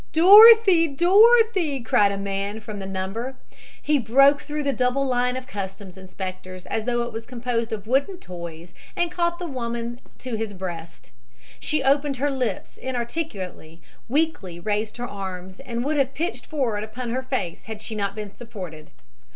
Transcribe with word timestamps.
"Dorothy, 0.13 0.87
Dorothy!" 0.87 1.79
cried 1.79 2.11
a 2.11 2.17
man 2.17 2.59
from 2.59 2.79
the 2.79 2.87
number. 2.87 3.35
He 3.79 3.99
broke 3.99 4.41
through 4.41 4.63
the 4.63 4.73
double 4.73 5.05
line 5.05 5.37
of 5.37 5.45
customs 5.45 5.95
inspectors 5.95 6.65
as 6.65 6.85
though 6.85 7.03
it 7.03 7.13
was 7.13 7.27
composed 7.27 7.71
of 7.71 7.85
wooden 7.85 8.17
toys 8.17 8.73
and 8.95 9.11
caught 9.11 9.37
the 9.37 9.45
woman 9.45 10.01
to 10.17 10.33
his 10.33 10.55
breast. 10.55 11.11
She 11.59 11.83
opened 11.83 12.17
her 12.17 12.31
lips 12.31 12.77
inarticulately, 12.77 13.79
weakly 14.09 14.59
raised 14.59 14.97
her 14.97 15.05
arms 15.07 15.59
and 15.59 15.85
would 15.85 15.97
have 15.97 16.15
pitched 16.15 16.47
forward 16.47 16.83
upon 16.83 17.11
her 17.11 17.21
face 17.21 17.65
had 17.65 17.79
she 17.79 17.93
not 17.93 18.15
been 18.15 18.33
supported. 18.33 18.89